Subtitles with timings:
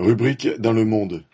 [0.00, 1.24] Rubrique dans le monde.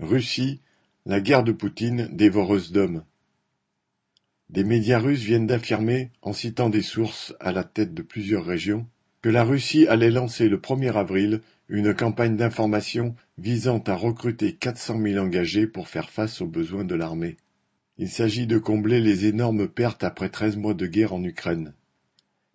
[0.00, 0.62] Russie,
[1.04, 3.04] la guerre de Poutine, dévoreuse d'hommes.
[4.48, 8.86] Des médias russes viennent d'affirmer, en citant des sources à la tête de plusieurs régions,
[9.20, 14.98] que la Russie allait lancer le 1er avril une campagne d'information visant à recruter 400
[15.02, 17.36] 000 engagés pour faire face aux besoins de l'armée.
[17.98, 21.74] Il s'agit de combler les énormes pertes après 13 mois de guerre en Ukraine.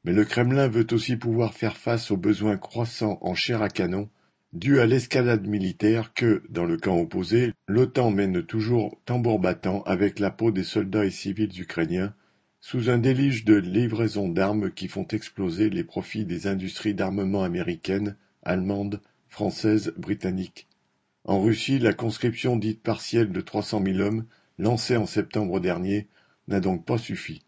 [0.05, 4.09] Mais le Kremlin veut aussi pouvoir faire face aux besoins croissants en chair à canon
[4.53, 10.19] dus à l'escalade militaire que, dans le camp opposé, l'OTAN mène toujours tambour battant avec
[10.19, 12.13] la peau des soldats et civils ukrainiens,
[12.59, 18.15] sous un déluge de livraisons d'armes qui font exploser les profits des industries d'armement américaines,
[18.43, 20.67] allemandes, françaises, britanniques.
[21.25, 24.25] En Russie, la conscription dite partielle de 300 000 hommes,
[24.57, 26.07] lancée en septembre dernier,
[26.47, 27.43] n'a donc pas suffi.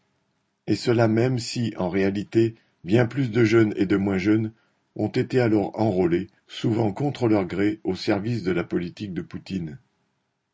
[0.68, 4.52] Et cela même si, en réalité, bien plus de jeunes et de moins jeunes
[4.96, 9.78] ont été alors enrôlés, souvent contre leur gré, au service de la politique de Poutine.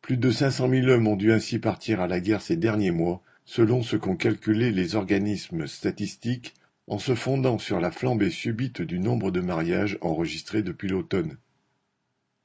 [0.01, 3.23] Plus de 500 000 hommes ont dû ainsi partir à la guerre ces derniers mois,
[3.45, 6.53] selon ce qu'ont calculé les organismes statistiques
[6.87, 11.37] en se fondant sur la flambée subite du nombre de mariages enregistrés depuis l'automne.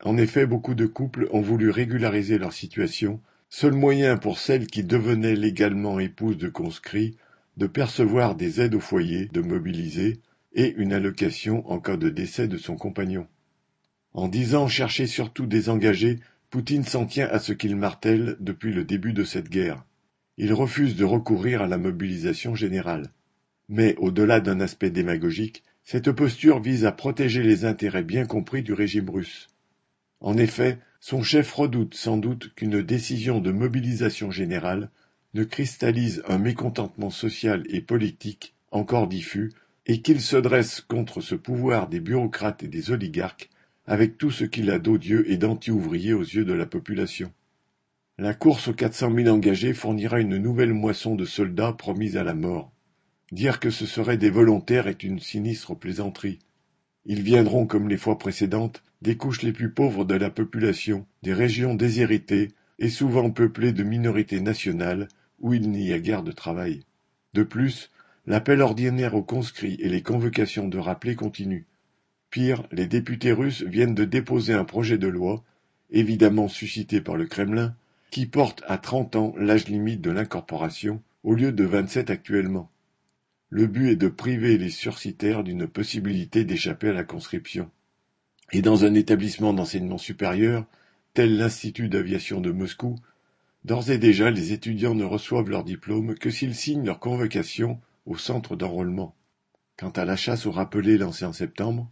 [0.05, 3.21] En effet, beaucoup de couples ont voulu régulariser leur situation,
[3.51, 7.17] seul moyen pour celles qui devenaient légalement épouses de conscrits
[7.57, 10.21] de percevoir des aides au foyer, de mobiliser,
[10.53, 13.27] et une allocation en cas de décès de son compagnon.
[14.13, 16.19] En disant chercher surtout des engagés,
[16.51, 19.85] Poutine s'en tient à ce qu'il martèle depuis le début de cette guerre.
[20.37, 23.13] Il refuse de recourir à la mobilisation générale.
[23.69, 28.73] Mais au-delà d'un aspect démagogique, cette posture vise à protéger les intérêts bien compris du
[28.73, 29.49] régime russe.
[30.21, 34.91] En effet, son chef redoute sans doute qu'une décision de mobilisation générale
[35.35, 39.53] ne cristallise un mécontentement social et politique encore diffus
[39.87, 43.51] et qu'il se dresse contre ce pouvoir des bureaucrates et des oligarques
[43.91, 47.33] avec tout ce qu'il a d'odieux et d'anti-ouvrier aux yeux de la population.
[48.19, 52.23] La course aux quatre cent mille engagés fournira une nouvelle moisson de soldats promis à
[52.23, 52.71] la mort.
[53.33, 56.39] Dire que ce seraient des volontaires est une sinistre plaisanterie.
[57.05, 61.35] Ils viendront, comme les fois précédentes, des couches les plus pauvres de la population, des
[61.35, 65.09] régions déshéritées et souvent peuplées de minorités nationales
[65.41, 66.85] où il n'y a guère de travail.
[67.35, 67.91] De plus,
[68.27, 71.65] L'appel ordinaire aux conscrits et les convocations de rappelés continuent.
[72.31, 75.43] Pire, les députés russes viennent de déposer un projet de loi,
[75.91, 77.75] évidemment suscité par le Kremlin,
[78.11, 82.71] qui porte à trente ans l'âge limite de l'incorporation, au lieu de vingt-sept actuellement.
[83.49, 87.69] Le but est de priver les sursitaires d'une possibilité d'échapper à la conscription.
[88.53, 90.67] Et dans un établissement d'enseignement supérieur,
[91.15, 92.95] tel l'Institut d'aviation de Moscou,
[93.65, 98.17] d'ores et déjà les étudiants ne reçoivent leur diplôme que s'ils signent leur convocation au
[98.17, 99.17] centre d'enrôlement.
[99.77, 101.91] Quant à la chasse aux rappelés lancée en septembre,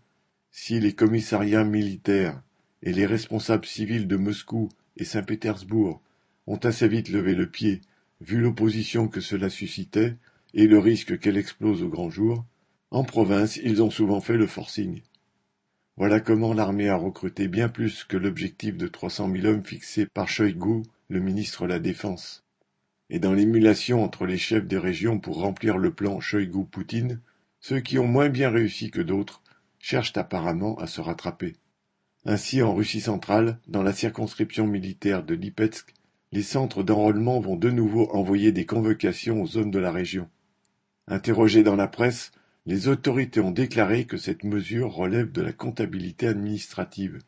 [0.50, 2.42] si les commissariats militaires
[2.82, 6.00] et les responsables civils de Moscou et Saint-Pétersbourg
[6.46, 7.80] ont assez vite levé le pied,
[8.20, 10.16] vu l'opposition que cela suscitait
[10.54, 12.44] et le risque qu'elle explose au grand jour,
[12.90, 15.02] en province ils ont souvent fait le forcing.
[15.96, 20.06] Voilà comment l'armée a recruté bien plus que l'objectif de trois cent mille hommes fixé
[20.06, 22.44] par Shoigu, le ministre de la Défense.
[23.10, 27.20] Et dans l'émulation entre les chefs des régions pour remplir le plan Shoigu-Poutine,
[27.60, 29.42] ceux qui ont moins bien réussi que d'autres
[29.78, 31.56] cherchent apparemment à se rattraper.
[32.24, 35.94] Ainsi, en Russie centrale, dans la circonscription militaire de Lipetsk,
[36.32, 40.28] les centres d'enrôlement vont de nouveau envoyer des convocations aux hommes de la région.
[41.06, 42.32] Interrogés dans la presse,
[42.66, 47.22] les autorités ont déclaré que cette mesure relève de la comptabilité administrative,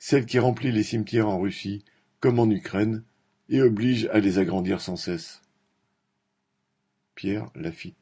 [0.00, 1.84] celle qui remplit les cimetières en Russie,
[2.18, 3.04] comme en Ukraine,
[3.48, 5.42] et oblige à les agrandir sans cesse.
[7.14, 8.00] Pierre Lafitte